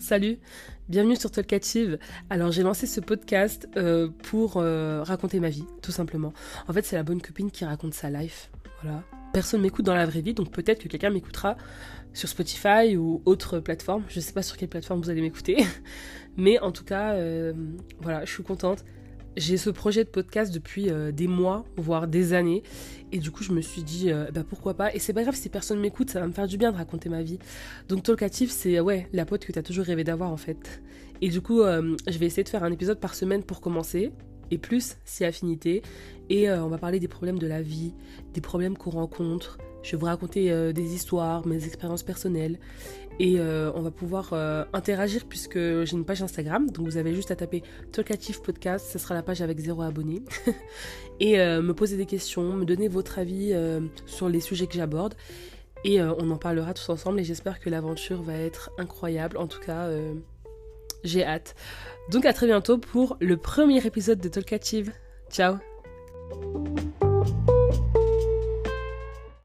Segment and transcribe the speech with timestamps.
[0.00, 0.38] Salut,
[0.88, 1.98] bienvenue sur Talkative.
[2.30, 6.32] Alors j'ai lancé ce podcast euh, pour euh, raconter ma vie, tout simplement.
[6.68, 8.50] En fait c'est la bonne copine qui raconte sa life.
[8.82, 9.04] Voilà.
[9.34, 11.58] Personne m'écoute dans la vraie vie, donc peut-être que quelqu'un m'écoutera
[12.14, 14.02] sur Spotify ou autre plateforme.
[14.08, 15.66] Je sais pas sur quelle plateforme vous allez m'écouter.
[16.38, 17.52] Mais en tout cas, euh,
[18.00, 18.86] voilà, je suis contente.
[19.36, 22.62] J'ai ce projet de podcast depuis euh, des mois, voire des années.
[23.12, 24.92] Et du coup, je me suis dit, euh, bah pourquoi pas.
[24.94, 27.08] Et c'est pas grave si personne m'écoute, ça va me faire du bien de raconter
[27.08, 27.38] ma vie.
[27.88, 30.82] Donc, Talkative, c'est ouais, la pote que t'as toujours rêvé d'avoir en fait.
[31.20, 34.10] Et du coup, euh, je vais essayer de faire un épisode par semaine pour commencer.
[34.50, 35.82] Et plus si affinité.
[36.28, 37.94] Et on va parler des problèmes de la vie,
[38.34, 39.58] des problèmes qu'on rencontre.
[39.82, 42.58] Je vais vous raconter des histoires, mes expériences personnelles.
[43.20, 46.70] Et euh, on va pouvoir euh, interagir puisque j'ai une page Instagram.
[46.70, 48.88] Donc vous avez juste à taper Talkative Podcast.
[48.90, 50.22] Ce sera la page avec zéro abonné.
[51.20, 53.54] et euh, me poser des questions, me donner votre avis
[54.06, 55.14] sur les sujets que j'aborde.
[55.84, 57.20] Et on en parlera tous ensemble.
[57.20, 59.36] Et j'espère que l'aventure va être incroyable.
[59.36, 59.90] En tout cas,
[61.04, 61.54] j'ai hâte.
[62.10, 64.92] Donc à très bientôt pour le premier épisode de Talkative.
[65.30, 65.56] Ciao